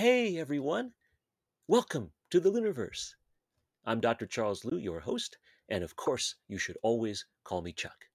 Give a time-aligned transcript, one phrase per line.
[0.00, 0.94] Hey everyone!
[1.68, 3.16] Welcome to the LIUniverse.
[3.84, 4.24] I'm Dr.
[4.24, 5.36] Charles Liu, your host,
[5.68, 8.06] and of course, you should always call me Chuck.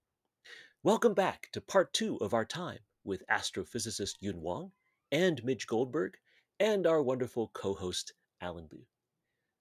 [0.81, 4.71] Welcome back to part two of our time with astrophysicist Yun Wang
[5.11, 6.17] and Midge Goldberg
[6.59, 8.87] and our wonderful co host Allen Liu.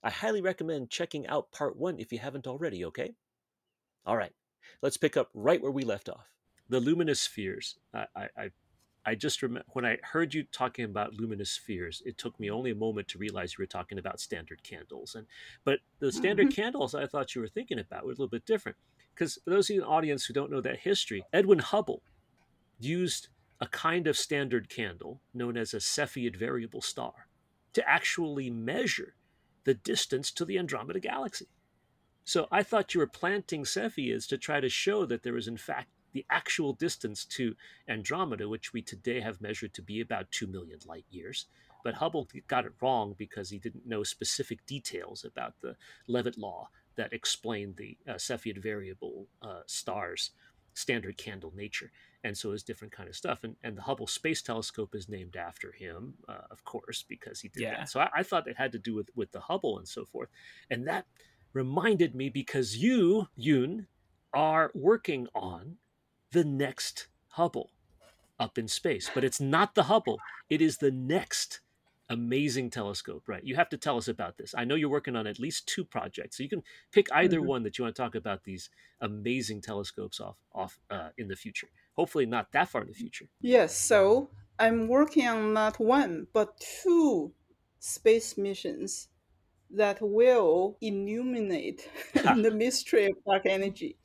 [0.02, 3.16] I highly recommend checking out part one if you haven't already, okay?
[4.06, 4.32] All right,
[4.80, 6.32] let's pick up right where we left off.
[6.70, 7.76] The luminous spheres.
[7.92, 8.50] I, I, I
[9.06, 12.70] I just remember when I heard you talking about luminous spheres, it took me only
[12.70, 15.14] a moment to realize you were talking about standard candles.
[15.14, 15.26] And
[15.64, 16.50] but the standard Mm-hmm.
[16.50, 18.78] candles I thought you were thinking about were a little bit different.
[19.14, 22.02] Because for those of you in the audience who don't know that history, Edwin Hubble
[22.78, 23.28] used
[23.60, 27.28] a kind of standard candle known as a Cepheid variable star
[27.74, 29.16] to actually measure
[29.64, 31.48] the distance to the Andromeda galaxy.
[32.24, 35.56] So I thought you were planting Cepheids to try to show that there was, in
[35.58, 37.54] fact, the actual distance to
[37.88, 41.46] Andromeda, which we today have measured to be about 2 million light years.
[41.82, 45.76] But Hubble got it wrong because he didn't know specific details about the
[46.08, 50.30] Leavitt law that explained the uh, Cepheid variable uh, stars'
[50.72, 51.90] standard candle nature.
[52.24, 53.44] And so it's different kind of stuff.
[53.44, 57.48] And, and the Hubble Space Telescope is named after him, uh, of course, because he
[57.48, 57.78] did Yeah.
[57.78, 57.90] that.
[57.90, 60.30] So I, I thought it had to do with, with the Hubble and so forth.
[60.70, 61.06] And that
[61.52, 63.88] reminded me because you, Yun,
[64.32, 65.76] are working on
[66.34, 67.72] the next Hubble
[68.38, 69.10] up in space.
[69.14, 71.60] But it's not the Hubble, it is the next
[72.08, 73.42] amazing telescope, right?
[73.44, 74.54] You have to tell us about this.
[74.56, 76.36] I know you're working on at least two projects.
[76.36, 76.62] So you can
[76.92, 77.42] pick either Mhm.
[77.42, 78.70] one that you want to talk about these
[79.00, 81.68] amazing telescopes off off uh, in the future.
[81.94, 83.28] Hopefully not that far in the future.
[83.40, 87.34] Yes, so I'm working on not one, but two
[87.78, 89.08] space missions
[89.70, 93.98] that will illuminate the mystery of dark energy.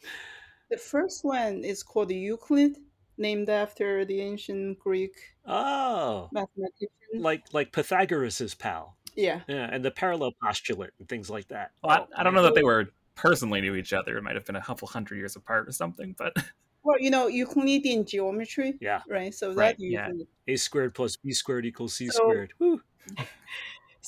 [0.69, 2.77] The first one is called Euclid,
[3.17, 6.89] named after the ancient Greek Oh, mathematician.
[7.15, 8.95] like like Pythagoras's pal.
[9.15, 9.41] Yeah.
[9.47, 11.71] Yeah, and the parallel postulate and things like that.
[11.83, 12.43] Well, Oh, I, I don't man.
[12.43, 14.17] know that they were personally knew each other.
[14.17, 16.33] It might have been a couple hundred years apart or something, but
[16.83, 19.33] Well, you know, Euclidean geometry, Yeah, right?
[19.33, 20.07] So Right, that yeah.
[20.07, 20.27] Euclid.
[20.47, 22.53] a squared plus b squared equals c So- squared.
[22.59, 22.81] Woo.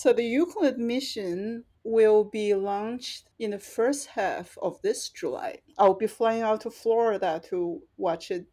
[0.01, 5.59] So the Euclid mission will be launched in the first half of this July.
[5.77, 8.47] I'll be flying out to Florida to watch it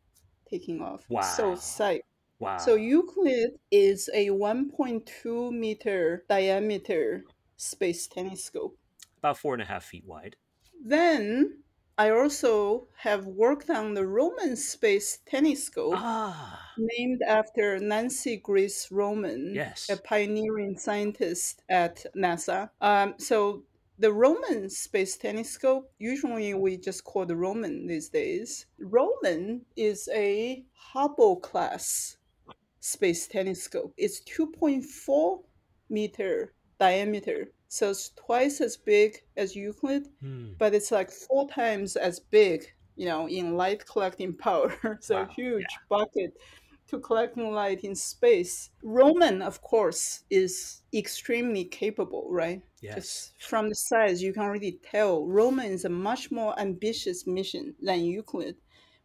[0.50, 1.06] taking off.
[1.08, 1.22] Wow.
[1.22, 2.02] So psyched.
[2.38, 2.58] Wow.
[2.58, 7.24] So Euclid is a 1.2 meter diameter
[7.56, 8.76] space telescope.
[9.16, 10.36] about four and a half feet wide.
[10.84, 11.62] Then
[11.98, 19.52] I also have worked on the Roman space telescope Ah, named after Nancy Grace Roman,
[19.54, 19.88] Yes.
[19.90, 22.70] a pioneering scientist at NASA.
[22.80, 23.64] Um, so
[23.98, 28.66] the Roman space telescope, usually we just call the Roman these days.
[28.78, 32.16] Roman is a Hubble class
[32.78, 33.92] space telescope.
[33.96, 35.42] It's 2.4
[35.90, 40.52] meter diameter, so it's twice as big as Euclid, Hmm.
[40.58, 44.72] but it's like four times as big, you know, in light collecting power.
[45.00, 46.36] so Wow, huge bucket
[46.88, 48.70] to collecting light in space.
[48.82, 52.62] Roman, of course, is extremely capable, right?
[52.80, 52.94] Yes.
[52.94, 57.74] Just from the size, you can already tell Roman is a much more ambitious mission
[57.80, 58.56] than Euclid,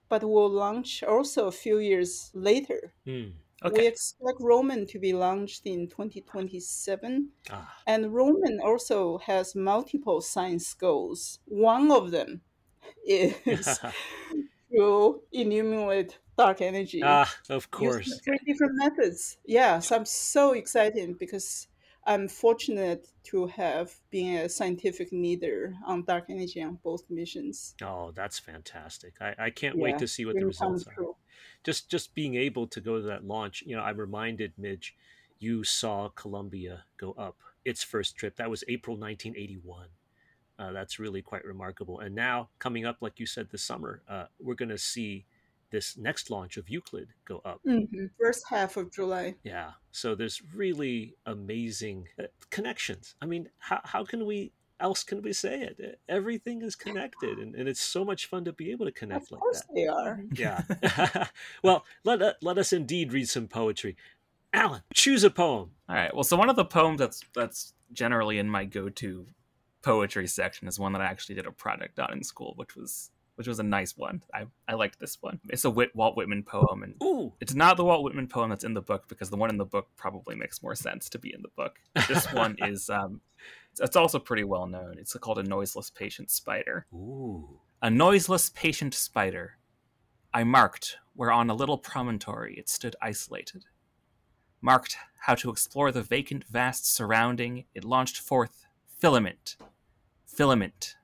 [0.09, 2.93] but will launch also a few years later.
[3.05, 3.31] Hmm.
[3.71, 7.31] We expect Roman to be launched in 2027.
[7.49, 11.39] Ah, And Roman also has multiple science goals.
[11.45, 12.41] One of them
[13.05, 13.35] is
[14.73, 17.01] to illuminate dark energy.
[17.03, 18.19] ah, of course.
[18.23, 19.37] three different methods.
[19.45, 21.67] Yeah, so I'm so excited because
[22.05, 27.75] I'm fortunate to have been a scientific leader on dark energy on both missions.
[27.81, 29.13] Oh, that's fantastic.
[29.21, 30.93] I, I can't wait to see what the results are.
[30.93, 31.15] true.
[31.63, 34.95] Just just being able to go to that launch, you know, I'm reminded, Midge,
[35.39, 38.35] you saw Columbia go up its first trip.
[38.35, 39.87] That was April 1981.
[40.59, 41.99] Uh, that's really quite remarkable.
[41.99, 45.25] And now, coming up, like you said, this summer, uh, we're going to see
[45.73, 47.59] this next launch of Euclid go up.
[47.67, 48.11] Mhm.
[48.19, 49.35] First half of July.
[49.43, 49.71] Yeah.
[49.91, 53.15] So there's really amazing uh, connections.
[53.21, 55.99] I mean, how, how can we else can we say it?
[56.07, 59.31] Everything is connected, and, and it's so much fun to be able to Of connect
[59.31, 59.73] like course that.
[59.73, 60.21] they are.
[60.33, 61.25] Yeah.
[61.63, 63.97] well, let, uh, let us indeed read some poetry.
[64.53, 65.71] Allen, choose a poem.
[65.89, 66.13] All right.
[66.13, 69.25] Well, so one of the poems that's that's generally in my go-to
[69.81, 73.09] poetry section is one that I actually did a project on in school, which was
[73.35, 74.21] which was a nice one.
[74.33, 75.39] I I liked this one.
[75.49, 77.33] It's a Whit, Walt Whitman poem, and Ooh.
[77.39, 79.65] it's not the Walt Whitman poem that's in the book because the one in the
[79.65, 81.79] book probably makes more sense to be in the book.
[82.07, 83.21] This one is um,
[83.71, 84.95] it's, it's also pretty well known.
[84.97, 86.85] It's called a noiseless patient spider.
[86.93, 87.59] Ooh.
[87.81, 89.57] A noiseless patient spider.
[90.33, 93.65] I marked where on a little promontory it stood isolated.
[94.61, 98.65] marked how to explore the vacant, vast surrounding, it launched forth
[98.97, 99.57] filament,
[100.25, 100.95] filament,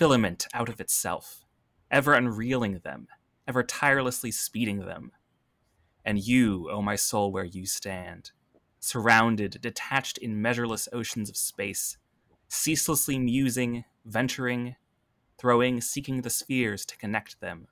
[0.00, 1.44] filament out of itself,
[1.90, 3.06] ever unreeling them,
[3.46, 5.12] ever tirelessly speeding them.
[6.06, 8.30] And you, O oh my soul, where you stand,
[8.78, 11.98] surrounded, detached in measureless oceans of space,
[12.48, 14.74] ceaselessly musing, venturing,
[15.36, 17.66] throwing, seeking the spheres to connect them,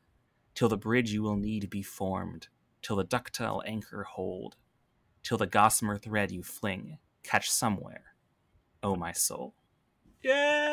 [0.55, 2.49] till the bridge you will need be formed,
[2.83, 4.57] till the ductile anchor hold,
[5.23, 8.05] till the gossamer thread you fling catch somewhere,
[8.83, 9.55] O oh my soul.
[10.21, 10.68] Yay!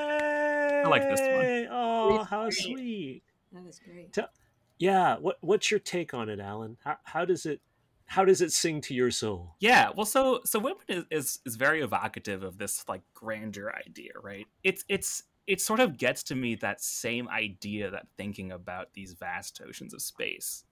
[0.86, 1.68] I like this one.
[1.72, 3.24] Oh, how sweet!
[3.52, 4.14] That was great.
[4.14, 4.30] Tell-
[4.78, 6.78] yeah, what what's your take on it, Allen?
[6.84, 7.62] How how does it
[8.08, 9.56] how does it sing to your soul?
[9.60, 14.12] Yeah, well, so so Whitman is, is is very evocative of this like grandeur idea,
[14.22, 14.46] right?
[14.64, 19.14] It's it's it sort of gets to me that same idea that thinking about these
[19.14, 20.64] vast oceans of space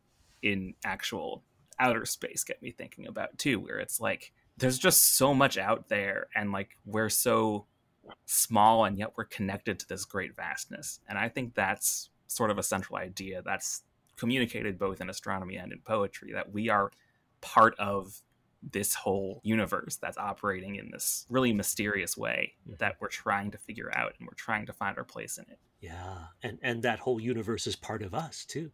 [0.42, 1.44] in actual
[1.80, 5.90] outer space get me thinking about too, where it's like there's just so much out
[5.90, 7.66] there, and like we're so
[8.26, 12.58] small, and yet we're connected to this great vastness, and I think that's sort of
[12.58, 13.84] a central idea that's
[14.16, 16.92] communicated both in astronomy and in poetry that we are
[17.42, 18.22] part of
[18.62, 22.78] this whole universe that's operating in this really mysterious way Mhm.
[22.80, 25.60] that we're trying to figure out and we're trying to find our place in it.
[25.80, 28.72] Yeah, and and that whole universe is part of us too,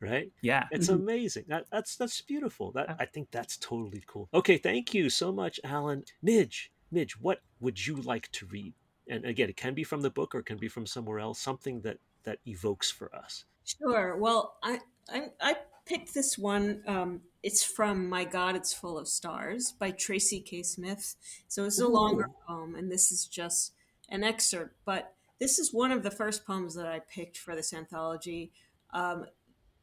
[0.00, 0.32] right?
[0.40, 0.68] Yeah.
[0.72, 0.94] It's Mhm.
[0.94, 1.44] amazing.
[1.48, 2.72] That that's that's beautiful.
[2.72, 4.28] That I think that's totally cool.
[4.34, 6.04] Okay, thank you so much, Allen.
[6.22, 8.74] Midge, Midge, what would you like to read?
[9.08, 11.38] And again, it can be from the book or it can be from somewhere else.
[11.38, 13.44] Something that that evokes for us.
[13.64, 14.16] Sure.
[14.16, 14.80] Well, I
[15.10, 15.56] I, I
[15.86, 16.82] picked this one.
[16.86, 20.62] Um, it's from My God, It's Full of Stars by Tracy K.
[20.62, 21.16] Smith.
[21.46, 23.72] So it's a longer poem, and this is just
[24.10, 24.76] an excerpt.
[24.84, 28.52] But this is one of the first poems that I picked for this anthology.
[28.92, 29.26] Um,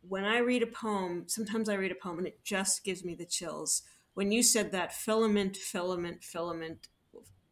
[0.07, 3.15] when I read a poem, sometimes I read a poem and it just gives me
[3.15, 3.83] the chills.
[4.13, 6.87] When you said that filament, filament, filament,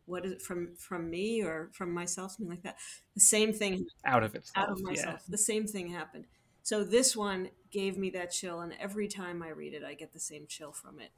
[0.05, 2.77] what is it from from me or from myself, something like that?
[3.15, 4.57] The same thing Out of itself.
[4.67, 4.89] out of yeah.
[4.89, 5.23] myself.
[5.27, 6.25] The same thing happened.
[6.61, 10.13] So this one gave me that chill, and every time I read it, I get
[10.13, 11.11] the same chill from it.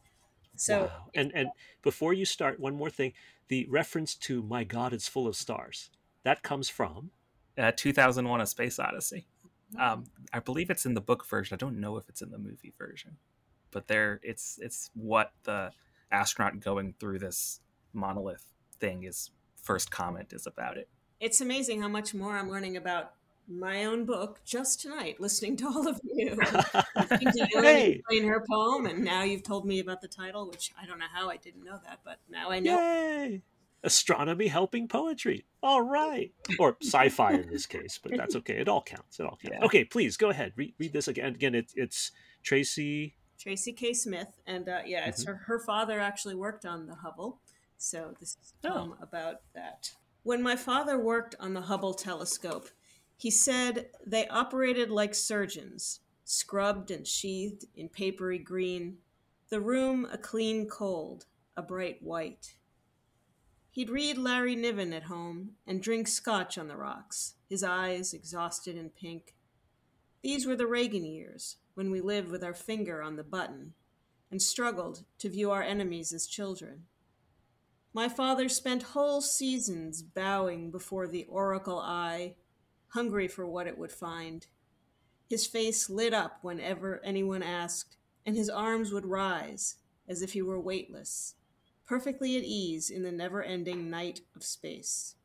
[0.55, 1.09] So Wow.
[1.15, 1.49] and and
[1.81, 3.13] before you start, one more thing:
[3.47, 5.89] the reference to "My God, it's full of stars."
[6.23, 7.11] That comes from.
[7.57, 9.27] Uh, 2001 A Space Odyssey.
[9.79, 11.55] Um, I believe it's in the book version.
[11.55, 13.17] I don't know if it's in the movie version.
[13.71, 15.71] But there it's it's what the
[16.11, 17.59] astronaut going through this
[17.93, 18.45] monolith
[18.80, 19.31] thing is
[19.62, 20.88] first comment is about it.
[21.19, 23.13] it's amazing how much more I'm learning about
[23.48, 26.36] my own book just tonight, listening to all of you.
[26.36, 30.86] to hey, explain her poem, and now you've told me about the title, which I
[30.86, 32.77] don't know how I didn't know that, but now I know.
[32.77, 33.42] yay!
[33.83, 35.45] Astronomy helping poetry.
[35.62, 38.56] All right, or sci-fi in this case, but that's okay.
[38.56, 39.19] It all counts.
[39.19, 39.57] It all counts.
[39.60, 39.66] Yeah.
[39.66, 40.54] Okay, please go ahead.
[40.56, 41.36] Read, read this again.
[41.36, 42.12] Again, it's it's
[42.42, 43.16] Tracy.
[43.38, 43.94] Tracy K.
[43.94, 47.42] Smith, and uh, yeah, it's her, her father actually worked on the Hubble,
[47.77, 48.72] so this is a Oh.
[48.74, 49.92] poem about that.
[50.24, 52.69] When my father worked on the Hubble telescope,
[53.18, 58.98] he said they operated like surgeons, scrubbed and sheathed in papery green,
[59.50, 62.56] the room a clean cold, a bright white.
[63.72, 68.75] He'd read Larry Niven at home and drink scotch on the rocks, his eyes exhausted
[68.77, 69.36] and pink.
[70.24, 73.74] These were the Reagan years, when we lived with our finger on the button
[74.31, 76.88] and struggled to view our enemies as children.
[77.95, 82.36] My father spent whole seasons bowing before the oracle eye,
[82.89, 84.46] hungry for what it would find.
[85.29, 89.77] His face lit up whenever anyone asked, and his arms would rise
[90.10, 91.36] as if he were weightless,
[91.86, 95.15] perfectly at ease in the never ending night of space.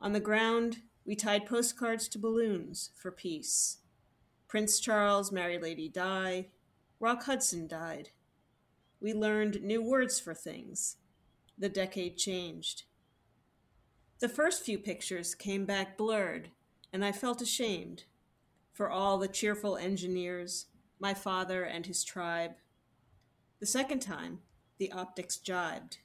[0.00, 3.80] On the ground, we tied postcards to balloons for peace.
[4.48, 6.46] Prince Charles, married Lady Di,
[6.98, 8.08] Rock Hudson died.
[9.02, 10.96] We learned new words for things.
[11.58, 12.84] The decade changed.
[14.20, 16.50] The first few pictures came back blurred,
[16.92, 18.04] and I felt ashamed
[18.72, 20.66] for all the cheerful engineers,
[21.00, 22.52] my father and his tribe.
[23.60, 24.40] The second time,
[24.78, 25.98] the optics jibed.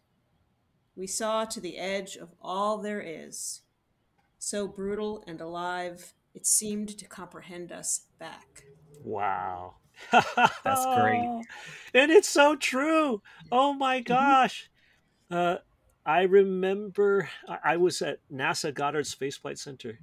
[0.95, 3.61] We saw to the edge of all there is.
[4.39, 8.63] So brutal and alive, it seemed to comprehend us back.
[9.03, 9.75] Wow.
[10.63, 11.31] That's great.
[11.93, 13.21] And it's so true.
[13.51, 14.33] Oh my Mm-hmm.
[14.41, 14.69] gosh.
[15.33, 15.57] Uh,
[16.05, 17.27] I remember
[17.63, 19.97] I, was at NASA Goddard Space Flight Center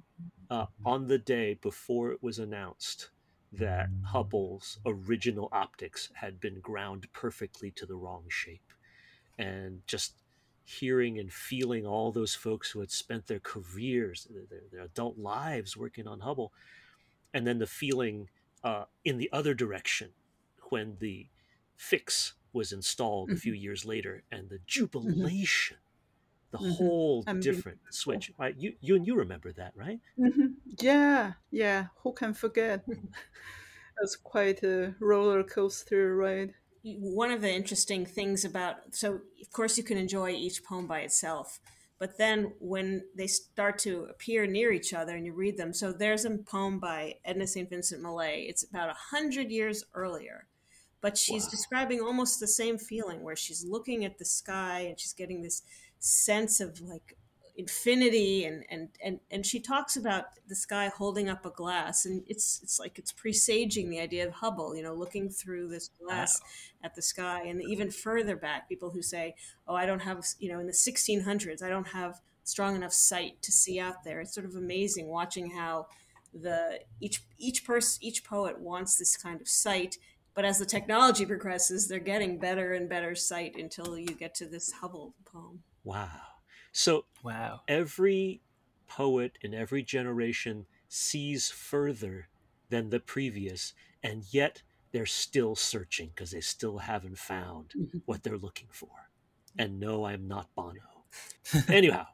[0.49, 3.11] uh, on the day before it was announced
[3.53, 8.73] that Hubble's original optics had been ground perfectly to the wrong shape.
[9.39, 10.15] And just
[10.65, 15.77] hearing and feeling all those folks who had spent their careers, their, their adult lives
[15.77, 16.51] working on Hubble,
[17.33, 18.27] and then the feeling
[18.65, 20.09] uh, in the other direction
[20.71, 21.27] when the
[21.81, 23.61] fix was installed a few Mm-hmm.
[23.65, 25.77] years later, and the jubilation,
[26.51, 26.77] the Mhm.
[26.77, 27.41] whole Unbelievable.
[27.41, 28.31] different switch.
[28.39, 28.57] Right?
[28.57, 30.01] You you and you remember that, right?
[30.17, 30.55] Mhm.
[30.79, 31.87] Yeah, yeah.
[32.03, 32.85] Who can forget?
[33.99, 36.55] That's quite a roller coaster ride.
[36.83, 41.01] one of the interesting things about so of course you can enjoy each poem by
[41.01, 41.59] itself
[41.99, 45.93] but then when they start to appear near each other and you read them so
[45.93, 50.47] there's a poem by edna st vincent millay it's about a hundred years earlier
[51.01, 51.49] but she's Wow.
[51.51, 55.63] describing almost the same feeling where she's looking at the sky and she's getting this
[55.99, 57.17] sense of like
[57.57, 62.23] infinity and and and, and she talks about the sky holding up a glass and
[62.27, 66.41] it's it's like it's presaging the idea of hubble you know looking through this glass
[66.83, 67.43] at the sky.
[67.43, 69.35] And even further back people who say
[69.67, 73.39] oh i don't have you know in the 1600s i don't have strong enough sight
[73.43, 74.19] to see out there.
[74.21, 75.87] It's sort of amazing watching how
[76.33, 79.97] the each each person each poet wants this kind of sight
[80.33, 84.45] but as the technology progresses they're getting better and better sight until you get to
[84.45, 86.21] this hubble poem Wow.
[86.71, 87.61] So Wow.
[87.67, 88.41] every
[88.87, 92.27] poet in every generation sees further
[92.69, 93.73] than the previous,
[94.03, 97.99] and yet they're still searching because they still haven't found mm-hmm.
[98.05, 99.09] what they're looking for.
[99.57, 101.05] And no, I'm not Bono.
[101.67, 102.07] Anyhow,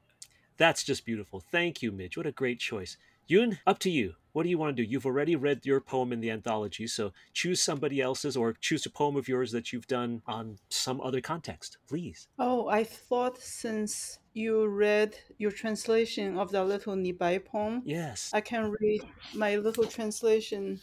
[0.57, 1.39] that's just beautiful.
[1.39, 2.17] Thank you, Midge.
[2.17, 2.97] What a great choice.
[3.27, 4.13] Yun, up to you.
[4.38, 4.88] What do you want to do?
[4.88, 8.89] You've already read your poem in the anthology, so choose somebody else's or choose a
[8.91, 12.27] poem of yours that you've done on some other context, please.
[12.38, 18.29] Oh, I thought since you read your translation of the little Li Bai poem, Yes.
[18.32, 19.01] I can read
[19.34, 20.82] my little translation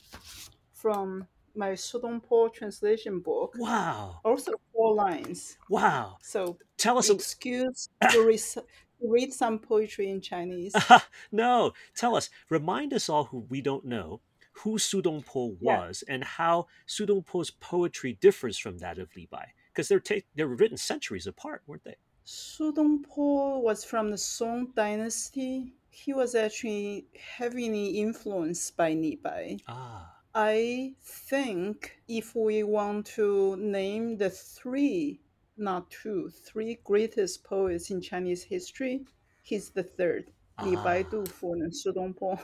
[0.73, 3.55] from my Su Dongpo translation book.
[3.57, 4.19] Wow.
[4.25, 5.59] Also four lines.
[5.69, 6.17] Wow.
[6.23, 8.65] So Tell us a excuse to, re- to
[9.09, 10.75] read some poetry in Chinese.
[11.33, 12.31] no, tell us.
[12.51, 14.21] Remind us all who we don't know
[14.59, 15.79] who Su Dongpo Yeah.
[15.79, 20.25] was and how Su Dongpo's poetry differs from that of Li Bai, because they're ta-
[20.37, 21.97] they were written centuries apart, weren't they?
[22.25, 25.75] Su Dongpo was from the Song dynasty.
[25.91, 27.07] He was actually
[27.37, 29.59] heavily influenced by Li Bai.
[29.69, 35.21] Ah, I think if we want to name the three,
[35.57, 39.05] not two, three greatest poets in Chinese history,
[39.43, 40.31] he's the third.
[40.63, 41.11] Li Bai, Ah.
[41.11, 42.39] Du Fu, and Su Dongpo.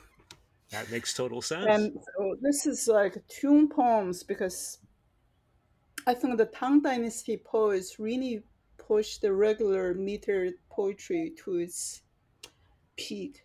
[0.71, 1.67] that makes total sense.
[1.69, 4.79] And so this is like tune poems because
[6.07, 8.43] I think the Tang Dynasty poets really
[8.79, 12.03] pushed the regular meter poetry to its
[12.97, 13.45] peak.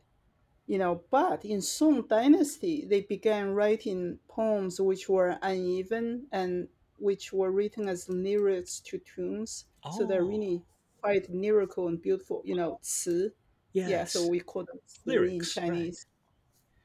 [0.68, 7.34] You know, but in Song Dynasty, they began writing poems which were uneven and which
[7.34, 9.66] were written as lyrics to tunes.
[9.98, 10.28] So they're Oh.
[10.28, 10.62] really
[11.02, 12.42] quite lyrical and beautiful.
[12.46, 13.32] You know, 词.
[13.74, 13.90] yes.
[13.90, 15.70] Yeah, so we call them Lyrics, in right.
[15.70, 16.06] Chinese.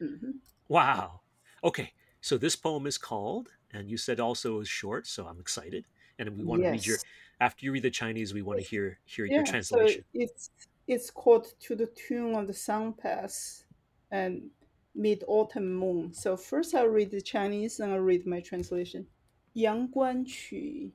[0.00, 0.40] Mhm.
[0.68, 1.20] Wow.
[1.62, 5.84] Okay, so this poem is called, and you said also is short, so I'm excited,
[6.18, 6.98] and we want to read your.
[7.40, 10.02] After you read the Chinese, we want to hear hear yeah, your translation.
[10.02, 10.50] So it's
[10.86, 13.64] it's called To the Tune of the Sun Pass
[14.10, 14.50] and
[14.94, 16.12] Mid Autumn Moon.
[16.12, 19.06] So first I'll read the Chinese and I'll read my translation.
[19.54, 20.92] 阳关曲，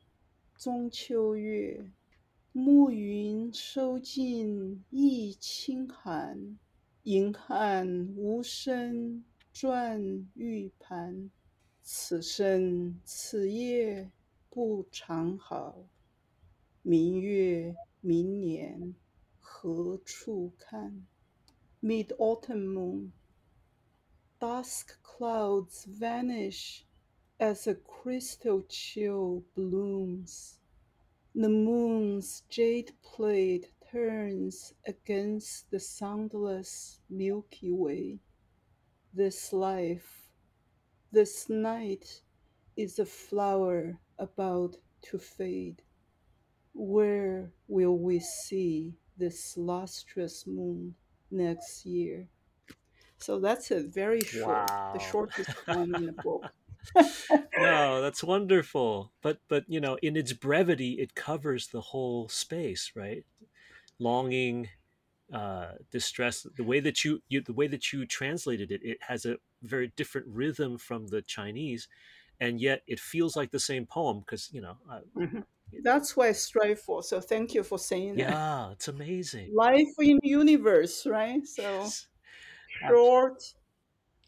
[0.58, 1.92] 中秋月，
[2.54, 6.58] 暮云收尽溢清寒。
[7.04, 10.02] 银汉无声转
[10.36, 11.30] 玉盘，
[11.82, 14.10] 此生此夜
[14.50, 15.84] 不长好。
[16.82, 18.96] 明月明年
[19.38, 21.06] 何处看
[21.82, 23.12] ？Mid autumn moon.
[24.40, 26.84] Dusk clouds vanish
[27.40, 30.60] as a crystal chill blooms.
[31.36, 38.20] The moon's jade plate turns against the soundless Milky Way.
[39.14, 40.32] This life,
[41.12, 42.22] this night,
[42.78, 45.82] is a flower about to fade.
[46.74, 50.96] Where will we see this lustrous moon
[51.32, 52.28] next year?
[53.18, 54.92] So that's a very short, Wow.
[54.94, 56.46] the shortest one in the book.
[57.56, 59.14] no, that's wonderful.
[59.22, 63.26] But but you know, in its brevity, it covers the whole space, right?
[64.00, 64.70] Longing,
[65.34, 66.46] uh, distress.
[66.56, 69.90] The way that you, you the way that you translated it, it has a very
[69.96, 71.88] different rhythm from the Chinese,
[72.40, 75.46] and yet it feels like the same poem because you know, uh, Mhm.
[75.84, 77.04] That's what I strive for.
[77.04, 78.38] So thank you for saying that.
[78.38, 79.54] yeah, it's amazing.
[79.54, 81.46] Life in universe, right?
[81.48, 81.96] So
[82.82, 82.92] Yes.
[82.92, 83.42] short,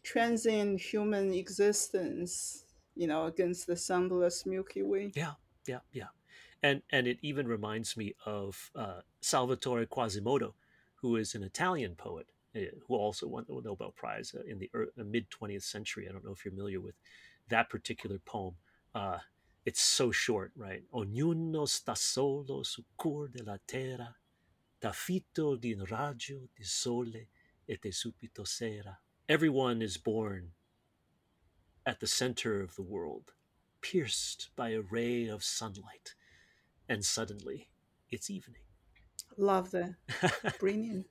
[0.08, 2.64] transient human existence,
[2.96, 5.12] you know, against the sunless Milky Way.
[5.14, 5.34] Yeah,
[5.66, 6.10] yeah, yeah,
[6.62, 10.54] and and it even reminds me of uh, Salvatore Quasimodo,
[10.94, 14.58] who is an Italian poet uh, who also won the Nobel Prize uh, in
[14.96, 16.08] the mid twentieth century.
[16.08, 16.94] I don't know if you're familiar with
[17.48, 18.54] that particular poem.
[18.94, 19.18] Uh,
[19.66, 20.82] it's so short, right?
[20.94, 24.16] Ognuno sta solo su cor della terra,
[24.80, 27.28] da fito di un raggio di sole
[27.66, 28.98] e te subito sera.
[29.28, 30.52] Everyone is born
[31.84, 33.34] at the center of the world,
[33.82, 36.14] pierced by a ray of sunlight,
[36.88, 37.68] and suddenly
[38.10, 38.62] it's evening.
[39.36, 39.94] Love that.
[40.58, 41.06] Brilliant.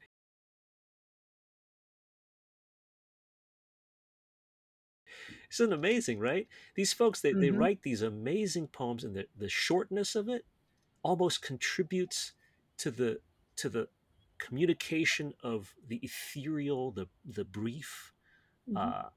[5.51, 6.47] Isn't amazing, right?
[6.75, 7.57] These folks they, they Mhm.
[7.57, 10.45] write these amazing poems and the, the shortness of it
[11.03, 12.33] almost contributes
[12.77, 13.21] to the
[13.57, 13.89] to the
[14.39, 18.13] communication of the ethereal, the the brief.
[18.67, 18.75] Mhm.
[18.77, 19.09] Uh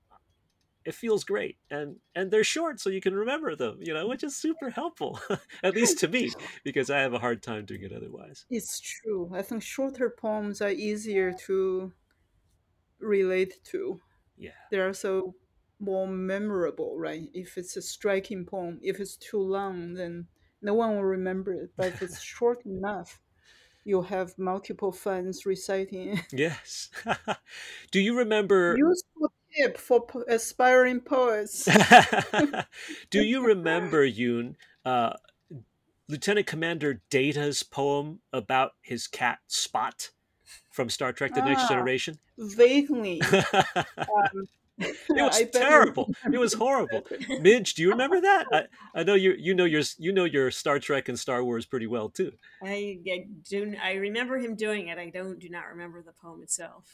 [0.85, 4.25] it feels great and and they're short so you can remember them you know which
[4.25, 5.21] is super helpful
[5.63, 6.31] at least to me
[6.65, 9.31] because i have a hard time doing it otherwise It's true.
[9.33, 11.95] I think shorter poems are easier to
[12.99, 14.01] relate to.
[14.37, 15.35] yeah They are so
[15.81, 17.31] more memorable, right?
[17.35, 20.29] If it's a striking poem, if it's too long, then
[20.63, 21.73] no one will remember it.
[21.77, 23.21] But if it's short enough,
[23.85, 26.91] you'll have multiple fans reciting yes
[27.91, 31.69] do you remember Useful tip for aspiring poets.
[33.11, 35.15] do you remember yun uh,
[36.09, 40.11] lieutenant commander data's poem about his cat spot
[40.71, 41.69] from star trek the next Ah.
[41.69, 43.21] generation Vaguely.
[43.23, 44.49] it
[45.09, 47.03] it was terrible it was horrible
[47.41, 48.63] midge do you remember that i,
[48.95, 51.87] I know you you know your you know your star trek and star wars pretty
[51.87, 52.33] well too
[52.63, 53.75] I, I do.
[53.83, 54.99] I remember him doing it.
[54.99, 55.39] I don't.
[55.39, 56.85] Do not remember the poem itself.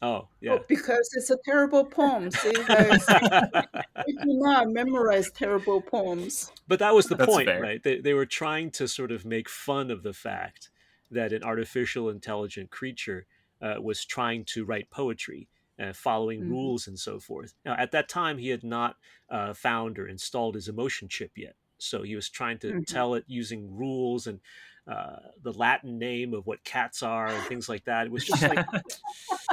[0.00, 2.30] oh yeah because it's a terrible poem.
[2.30, 3.04] See, guys,
[4.06, 6.50] we do not memorize terrible poems.
[6.68, 7.60] but that was the That's point fair.
[7.60, 10.70] right they, they were trying to sort of make fun of the fact
[11.10, 13.26] that an artificial intelligent creature
[13.60, 15.48] uh, was trying to write poetry
[15.82, 16.46] uh, following Mhm.
[16.46, 18.96] rules and so forth now at that time he had not
[19.30, 22.84] uh, found or installed his emotion chip yet so he was trying to Mhm.
[22.86, 24.40] tell it using rules and
[24.86, 28.46] uh, the latin name of what cats are and things like that it was just
[28.46, 28.62] like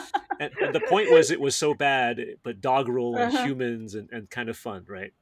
[0.40, 3.44] and, and the point was it was so bad but doggerel and Uh-huh.
[3.44, 5.14] humans and, and kind of fun right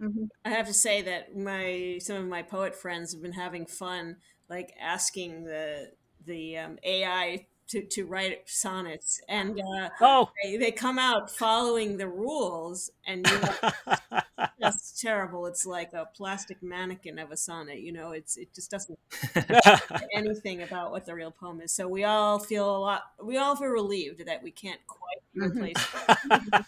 [0.00, 0.28] Mhm.
[0.44, 4.16] I have to say that my some of my poet friends have been having fun,
[4.48, 5.92] like asking the
[6.24, 11.96] the um, AI to, to write sonnets, and uh, oh they, they come out following
[11.96, 14.20] the rules, and you know,
[14.58, 15.46] that's terrible.
[15.46, 17.80] It's like a plastic mannequin of a sonnet.
[17.80, 18.98] You know, it's it just doesn't
[20.14, 21.72] anything about what the real poem is.
[21.72, 23.02] So we all feel a lot.
[23.22, 25.02] We all feel relieved that we can't quite
[25.36, 25.50] Mhm.
[25.56, 25.86] replace.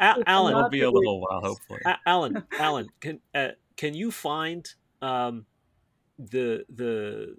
[0.00, 1.80] A- Allen, It'll be a little while, hopefully.
[1.86, 4.66] A- Allen, Allen, can uh, can you find
[5.00, 5.46] um,
[6.18, 7.36] the the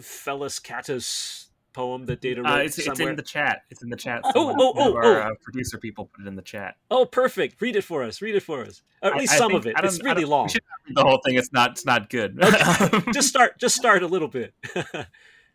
[0.00, 3.62] Felis Catus poem that Data wrote Uh, it's, it's in the chat.
[3.70, 4.22] It's in the chat.
[4.24, 4.56] Oh, somewhere.
[4.58, 5.30] oh, One of oh, our oh.
[5.32, 6.76] Uh, producer people put it in the chat.
[6.90, 7.60] Oh, perfect!
[7.60, 8.22] Read it for us.
[8.22, 8.82] Read it for us.
[9.02, 9.76] Or at least I some think- of it.
[9.84, 10.46] It's really long.
[10.46, 11.34] Not read the whole thing.
[11.36, 11.72] It's not.
[11.72, 12.40] It's not good.
[13.12, 13.58] just start.
[13.58, 14.54] Just start a little bit.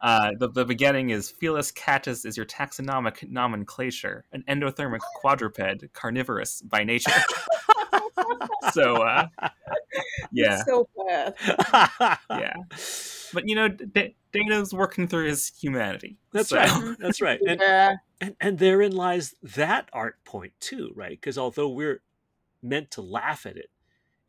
[0.03, 6.60] Uh, the, the beginning is Felis catus is your taxonomic nomenclature, an endothermic quadruped, carnivorous
[6.63, 7.12] by nature.
[8.73, 9.27] so, uh,
[10.31, 11.36] yeah, It's so bad.
[12.31, 12.53] yeah.
[13.31, 16.17] But you know, D- Data's working through his humanity.
[16.32, 16.96] That's so- right.
[17.00, 17.39] That's right.
[17.48, 17.96] And Yeah.
[18.22, 22.02] and and therein lies that art point too right because although we're
[22.62, 23.70] meant to laugh at it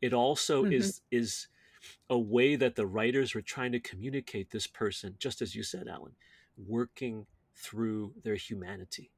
[0.01, 0.73] it also Mhm.
[0.73, 1.47] is is
[2.09, 5.87] a way that the writers were trying to communicate this person just as you said
[5.87, 6.15] allen
[6.57, 9.11] working through their humanity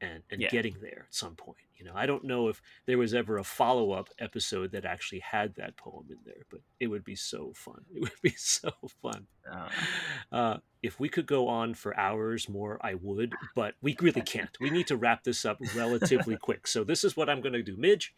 [0.00, 0.48] and and Yeah.
[0.50, 3.44] getting there at some point you know i don't know if there was ever a
[3.44, 7.84] follow-up episode that actually had that poem in there but it would be so fun
[7.94, 8.70] it would be so
[9.02, 9.68] fun Uh,
[10.32, 14.56] uh, if we could go on for hours more, I would, but we really can't.
[14.60, 16.66] We need to wrap this up relatively quick.
[16.66, 17.76] So this is what I'm going to do.
[17.76, 18.14] Midge,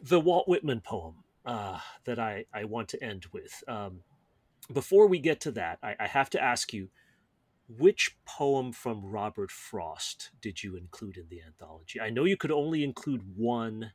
[0.00, 3.62] the Walt Whitman poem uh, that I, I want to end with.
[3.68, 4.00] Um,
[4.72, 6.88] before we get to that, I, I have to ask you,
[7.68, 12.00] which poem from Robert Frost did you include in the anthology?
[12.00, 13.92] I know you could only include one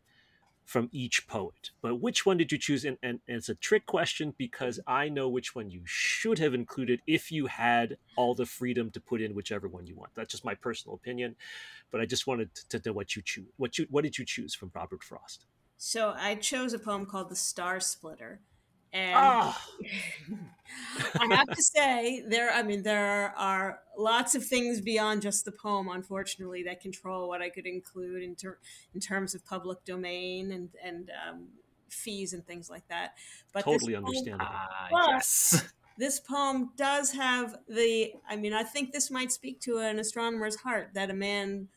[0.65, 1.71] from each poet.
[1.81, 2.85] But which one did you choose?
[2.85, 6.53] And, and, and it's a trick question because I know which one you should have
[6.53, 10.11] included if you had all the freedom to put in whichever one you want.
[10.15, 11.35] That's just my personal opinion,
[11.91, 13.47] but I just wanted to know what you choose.
[13.57, 15.45] What you what did you choose from Robert Frost?
[15.77, 18.39] So I chose a poem called "The Star Splitter,"
[18.93, 19.61] and Ah,
[21.19, 22.51] I have to say there.
[22.51, 27.41] I mean, there are lots of things beyond just the poem, unfortunately, that control what
[27.41, 28.59] I could include in, ter-
[28.93, 31.47] in terms of public domain and and um,
[31.89, 33.13] fees and things like that.
[33.53, 34.51] But totally poem- understandable.
[34.91, 35.65] Well, yes.
[35.95, 38.13] This poem does have the.
[38.27, 41.67] I mean, I think this might speak to an astronomer's heart that a man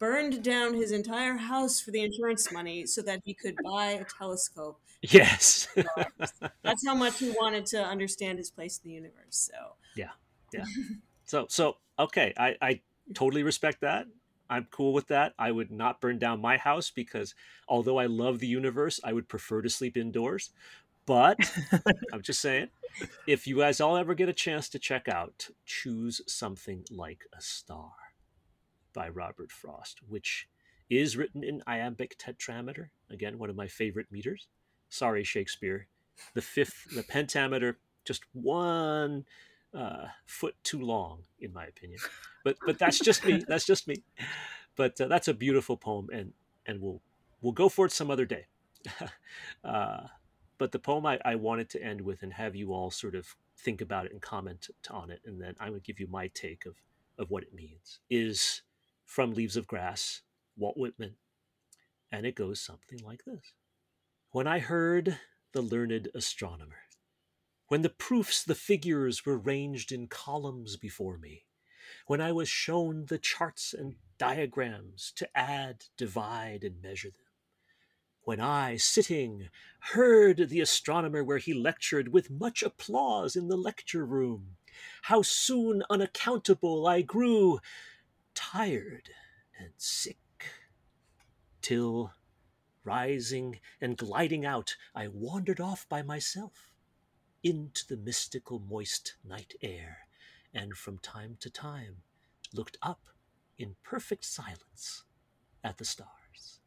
[0.00, 4.04] burned down his entire house for the insurance money so that he could buy a
[4.18, 4.80] telescope.
[5.02, 5.68] Yes.
[6.62, 9.14] That's how much he wanted to understand his place in the universe.
[9.28, 10.10] So yeah,
[10.52, 10.64] yeah.
[11.26, 12.80] So so okay, I I
[13.14, 14.06] totally respect that.
[14.48, 15.34] I'm cool with that.
[15.38, 17.34] I would not burn down my house because
[17.68, 20.50] although I love the universe, I would prefer to sleep indoors.
[21.06, 21.38] But
[22.12, 22.68] I'm just saying,
[23.28, 27.40] if you guys all ever get a chance to check out Choose Something Like a
[27.40, 27.92] Star
[28.92, 30.48] by Robert Frost, which
[30.88, 32.88] is written in iambic tetrameter.
[33.10, 34.48] Again, one of my favorite meters.
[34.88, 35.86] Sorry, Shakespeare.
[36.34, 39.24] The fifth, the pentameter, just one
[39.72, 42.00] uh, foot too long, in my opinion.
[42.44, 43.42] But but that's just me.
[43.46, 44.02] That's just me.
[44.76, 46.32] But uh, that's a beautiful poem, and
[46.66, 47.02] and we'll
[47.40, 48.46] we'll go for it some other day.
[49.64, 50.06] uh,
[50.58, 53.36] but the poem I, I wanted to end with and have you all sort of
[53.56, 56.66] think about it and comment on it, and then I would give you my take
[56.66, 56.76] of
[57.18, 58.00] of what it means.
[58.08, 58.62] Is
[59.10, 60.22] from Leaves of Grass,
[60.56, 61.16] Walt Whitman,
[62.12, 63.54] and it goes something like this:
[64.30, 65.18] When I heard
[65.52, 66.82] the learned astronomer
[67.66, 71.44] when the proofs, the figures were ranged in columns before me,
[72.06, 77.26] when I was shown the charts and diagrams to add, divide, and measure them,
[78.22, 79.48] when I, sitting,
[79.92, 84.56] heard the astronomer where he lectured with much applause in the lecture room,
[85.02, 87.58] how soon unaccountable I grew
[88.40, 89.10] tired
[89.58, 90.16] and sick,
[91.60, 92.12] till,
[92.84, 96.72] rising and gliding out, I wandered off by myself
[97.42, 99.98] into the mystical moist night air,
[100.54, 101.98] and from time to time
[102.54, 103.08] looked up
[103.58, 105.04] in perfect silence
[105.62, 106.60] at the stars.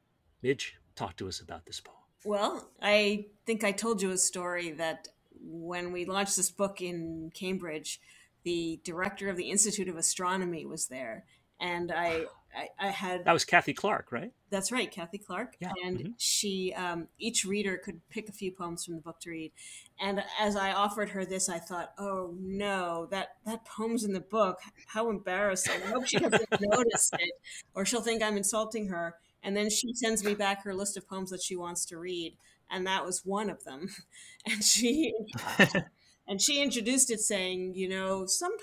[0.44, 1.98] Midge, talk to us about this poem.
[2.24, 5.08] Well, I think I told you a story that
[5.42, 8.00] when we launched this book in Cambridge,
[8.44, 11.26] the director of the Institute of Astronomy was there,
[11.60, 14.32] and I I, I, had that was Cathie Clarke, right?
[14.50, 15.56] That's right, Cathie Clarke.
[15.60, 15.72] Yeah.
[15.84, 16.12] And mm-hmm.
[16.18, 19.52] she, um, each reader could pick a few poems from the book to read.
[20.00, 24.22] And as I offered her this, I thought, oh no, that that poem's in the
[24.22, 24.60] book.
[24.88, 25.82] How embarrassing!
[25.86, 27.34] I hope she doesn't notice it,
[27.74, 29.16] or she'll think I'm insulting her.
[29.42, 32.38] And then she sends me back her list of poems that she wants to read,
[32.70, 33.89] and that was one of them.
[34.46, 35.13] And she
[36.28, 38.62] and she introduced it saying, you know, sometimes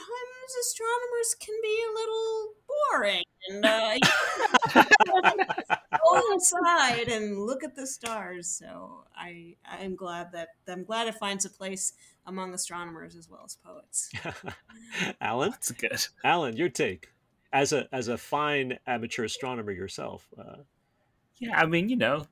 [0.60, 3.98] astronomers can be a little boring and uh,
[6.04, 8.48] go outside and look at the stars.
[8.48, 11.92] So I I'm glad that I'm glad it finds a place
[12.26, 14.10] among astronomers as well as poets.
[15.20, 16.06] Allen, that's good.
[16.24, 17.08] Allen, your take
[17.52, 20.26] as a as a fine amateur astronomer yourself.
[20.38, 20.62] Uh,
[21.40, 22.26] yeah, I mean, you know,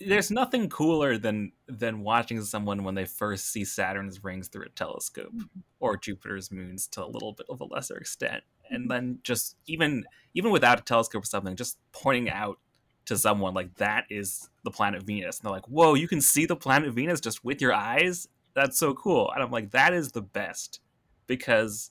[0.00, 4.68] there's nothing cooler than than watching someone when they first see Saturn's rings through a
[4.70, 5.60] telescope mm-hmm.
[5.80, 8.88] or Jupiter's moons to a little bit of a lesser extent, and mm-hmm.
[8.90, 12.58] then just even even without a telescope or something, just pointing out
[13.06, 16.46] to someone like that is the planet Venus, and they're like, "Whoa, you can see
[16.46, 18.28] the planet Venus just with your eyes?
[18.54, 20.80] That's so cool!" And I'm like, "That is the best,"
[21.26, 21.90] because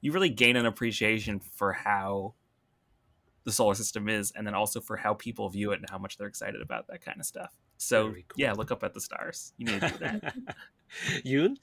[0.00, 2.34] you really gain an appreciation for how
[3.48, 6.18] the solar system is, and then also for how people view it and how much
[6.18, 7.56] they're excited about that kind of stuff.
[7.78, 8.22] So cool.
[8.36, 9.54] yeah, look up at the stars.
[9.56, 10.34] You need to do that.
[11.24, 11.56] Yun,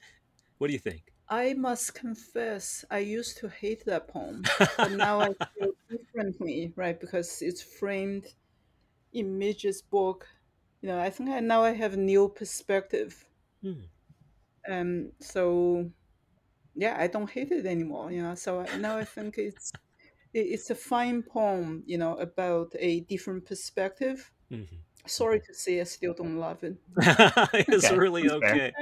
[0.58, 1.12] what do you think?
[1.28, 6.98] I must confess, I used to hate that poem, but now I feel differently, right?
[6.98, 8.26] Because it's framed
[9.12, 10.26] in Midge's book.
[10.82, 13.24] You know, I think I, now I have a new perspective.
[13.62, 13.86] Hmm.
[14.68, 15.90] Um, so
[16.74, 18.10] yeah, I don't hate it anymore.
[18.10, 19.72] You know, so I, now I think it's
[20.40, 24.30] it's a fine poem, you know, about a different perspective.
[24.50, 24.76] Mm-hmm.
[25.06, 26.76] Sorry to say, I still don't love it.
[27.68, 27.96] it's okay.
[27.96, 28.72] really okay.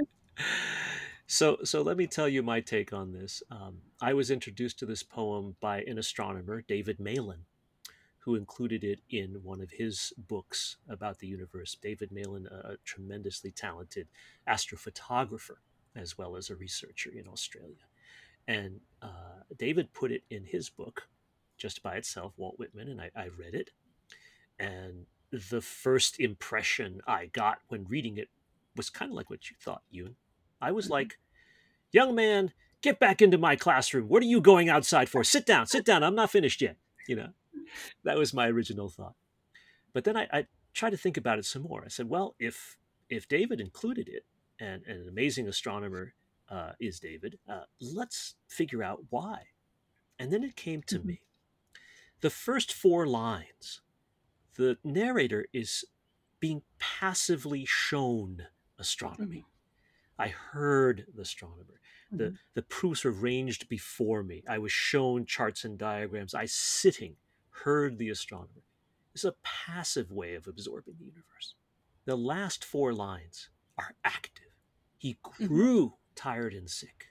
[1.27, 3.43] So, so let me tell you my take on this.
[3.51, 7.45] Um, I was introduced to this poem by an astronomer, David Malin,
[8.21, 11.77] who included it in one of his books about the universe.
[11.81, 14.09] David Malin, a tremendously talented
[14.49, 15.57] astrophotographer
[15.97, 17.87] as well as a researcher in Australia.
[18.49, 21.09] And uh, David put it in his book
[21.57, 23.71] just by itself, Walt Whitman, and I, I read it.
[24.59, 28.29] And the first impression I got when reading it
[28.77, 30.17] was kind of like what you thought, Yun.
[30.61, 30.95] I was mm-hmm.
[30.95, 31.19] like,
[31.93, 34.09] young man, get back into my classroom.
[34.09, 35.25] What are you going outside for?
[35.25, 36.03] Sit down, sit down.
[36.03, 36.77] I'm not finished yet.
[37.09, 37.29] You know,
[38.05, 39.15] that was my original thought.
[39.93, 41.83] But then I, I tried to think about it some more.
[41.85, 42.77] I said, well, if
[43.09, 44.25] if David included it,
[44.59, 46.15] and, and an amazing astronomer
[46.49, 49.43] uh, is David, uh, let's figure out why.
[50.19, 51.09] And then it came to mm-hmm.
[51.09, 51.21] me
[52.25, 53.83] the first four lines,
[54.57, 55.85] the narrator is
[56.41, 58.47] being passively shown
[58.79, 59.45] astronomy.
[60.17, 60.23] Mm-hmm.
[60.23, 61.81] I heard the astronomer.
[62.11, 62.17] Mm-hmm.
[62.17, 64.43] The, the proofs were ranged before me.
[64.49, 66.35] I was shown charts and diagrams.
[66.35, 67.17] I, sitting,
[67.51, 68.65] heard the astronomer.
[69.15, 71.57] is a passive way of absorbing the universe.
[72.07, 74.57] The last four lines are active.
[74.97, 77.09] He grew tired and sick.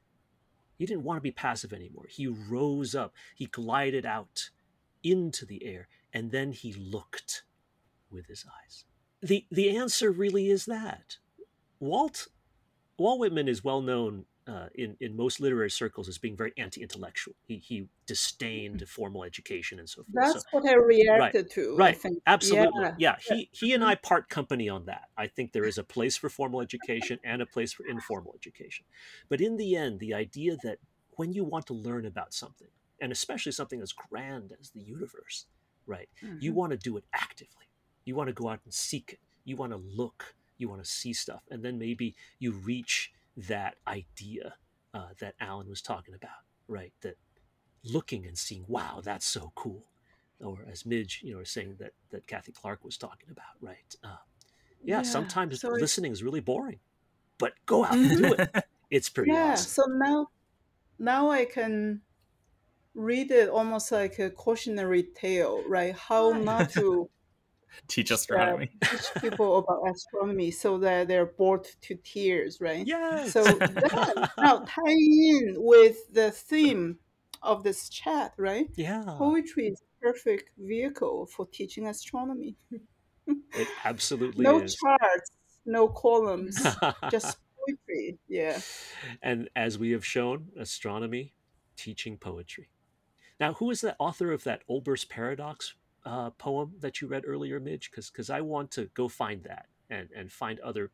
[0.76, 2.08] He didn't want to be passive anymore.
[2.10, 4.50] He rose up, he glided out
[5.04, 7.44] into the air, and then he looked
[8.10, 8.86] with his eyes.
[9.22, 11.18] The, the answer really is that.
[11.80, 12.28] Walt,
[12.98, 17.34] Walt Whitman is well known uh, in in most literary circles as being very anti-intellectual.
[17.46, 20.08] He he disdained formal education and so forth.
[20.14, 21.76] That's so, what I reacted to.
[21.76, 22.96] I right, absolutely, Yeah.
[22.98, 23.16] yeah.
[23.22, 25.10] He he and I part company on that.
[25.18, 28.86] I think there is a place for formal education and a place for informal education,
[29.30, 30.80] but in the end, the idea that
[31.12, 32.70] when you want to learn about something,
[33.04, 35.48] and especially something as grand as the universe,
[35.86, 36.56] right, you Mhm.
[36.56, 37.68] want to do it actively.
[38.06, 39.20] You want to go out and seek it.
[39.46, 40.36] You want to look.
[40.58, 44.56] You want to see stuff, and then maybe you reach that idea
[44.94, 46.94] uh, that Allen was talking about, right?
[47.02, 47.18] That
[47.84, 49.88] looking and seeing, wow, that's so cool.
[50.40, 53.96] Or as Midge, you know, was saying that that Cathie Clarke was talking about, right?
[54.04, 54.18] Uh,
[54.84, 56.80] yeah, sometimes so listening is really boring,
[57.40, 58.42] but go out and do it.
[58.92, 59.72] It's pretty yeah awesome.
[59.72, 60.28] so now
[61.00, 62.02] now i can
[62.96, 67.10] read it almost like a cautionary tale right how not to
[67.88, 68.70] Teach astronomy.
[68.84, 73.26] teach people about astronomy so that they're bored to tears right Yeah.
[73.26, 77.00] so that now tying in with the theme
[77.42, 82.56] of this chat right yeah, poetry is a perfect vehicle for teaching astronomy
[83.28, 84.76] it absolutely no is.
[84.76, 85.32] charts
[85.66, 86.64] no columns
[87.10, 88.60] just poetry yeah
[89.22, 91.34] and as we have shown, astronomy
[91.76, 92.70] teaching poetry.
[93.40, 95.74] Now, who is the author of that Olbers Paradox
[96.06, 97.92] uh, poem that you read earlier, Midge?
[97.92, 100.92] Because I want to go find that and, and find other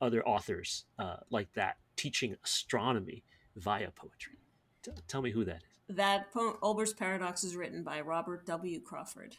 [0.00, 3.22] other authors uh, like that teaching astronomy
[3.56, 4.38] via poetry.
[4.82, 5.96] T- tell me who that is.
[5.96, 8.80] That poem, Olber's Paradox is written by Robert W.
[8.80, 9.36] Crawford.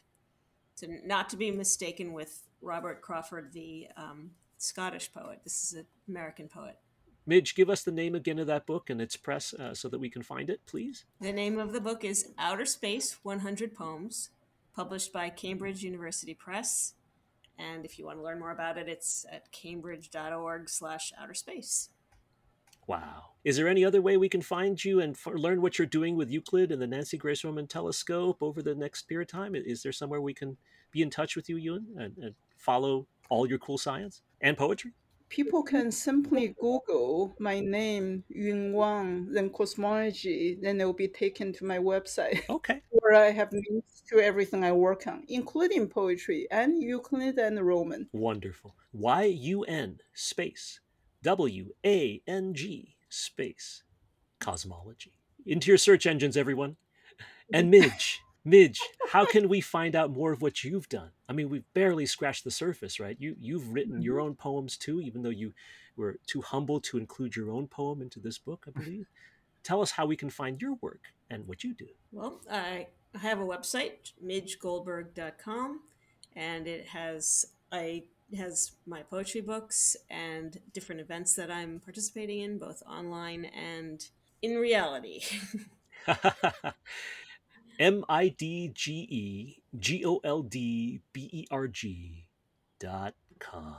[1.06, 5.40] Not to be mistaken with Robert Crawford, the um, Scottish poet.
[5.44, 6.78] This is an American poet.
[7.26, 10.00] Midge, give us the name again of that book and its press uh, so that
[10.00, 11.06] we can find it, please.
[11.20, 14.30] The name of the book is Outer Space 100 Poems,
[14.76, 16.94] published by Cambridge University Press.
[17.60, 21.90] And if you want to learn more about it, it's at cambridge.org slash outer space.
[22.88, 23.34] Wow.
[23.44, 26.16] Is there any other way we can find you and f- learn what you're doing
[26.16, 29.56] with Euclid and the Nancy Grace Roman telescope over the next period of time?
[29.56, 30.58] Is there somewhere we can
[30.92, 34.92] be in touch with you, Yun, and, and follow all your cool science and poetry?
[35.32, 41.66] People can simply Google my name, Yun Wang, then cosmology, then they'll be taken to
[41.66, 42.82] my website Okay.
[42.90, 48.10] where I have links to everything I work on, including poetry and Euclid and Roman.
[48.12, 48.76] Wonderful.
[48.92, 50.82] Y U N space
[51.24, 53.84] W A N G space
[54.40, 55.14] cosmology.
[55.46, 56.76] Into your search engines, everyone.
[57.54, 61.12] And Midge, Midge, how can we find out more of what you've done?
[61.30, 63.16] I mean, we've barely scratched the surface, right?
[63.20, 64.28] You you've written your mm-hmm.
[64.28, 65.54] own poems too, even though you
[65.96, 69.08] were too humble to include your own poem into this book, I believe.
[69.64, 71.88] Tell us how we can find your work and what you do.
[72.12, 75.82] Well, I have a website, midgegoldberg.com,
[76.36, 82.40] and it has I it has my poetry books and different events that I'm participating
[82.40, 84.04] in, both online and
[84.42, 85.22] in reality.
[87.80, 92.26] M I D G E G O L D B E R G
[92.80, 93.78] dot com.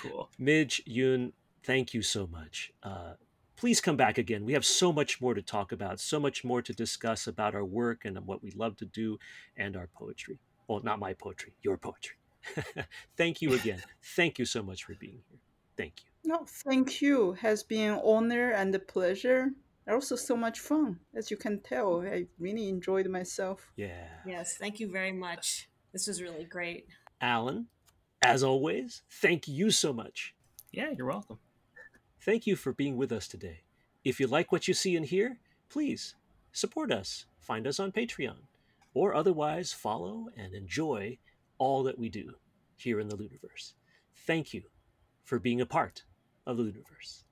[0.00, 0.30] Cool.
[0.38, 1.32] Midge, Yun,
[1.64, 2.72] thank you so much.
[2.82, 3.14] Uh,
[3.56, 4.44] please come back again.
[4.44, 7.64] We have so much more to talk about, so much more to discuss about our
[7.64, 9.18] work and what we love to do
[9.56, 10.38] and our poetry.
[10.68, 12.16] Well, not my poetry, your poetry.
[13.16, 13.82] thank you again.
[14.16, 15.38] thank you so much for being here.
[15.76, 16.30] Thank you.
[16.30, 17.32] No, thank you.
[17.32, 19.50] Has been an honor and a pleasure.
[19.90, 21.00] Also, so much fun.
[21.14, 23.72] As you can tell, I really enjoyed myself.
[23.76, 24.06] Yeah.
[24.26, 25.68] yes, thank you very much.
[25.92, 26.86] This was really great.
[27.20, 27.66] Allen,
[28.22, 30.34] as always, thank you so much.
[30.70, 31.38] Yeah, you're welcome.
[32.20, 33.62] Thank you for being with us today.
[34.04, 36.14] If you like what you see and hear, please
[36.52, 37.26] support us.
[37.40, 38.46] Find us on Patreon,
[38.94, 41.18] or otherwise follow and enjoy
[41.58, 42.34] all that we do
[42.76, 43.74] here in the LIUniverse.
[44.14, 44.62] Thank you
[45.24, 46.04] for being a part
[46.46, 47.24] of the LIUniverse.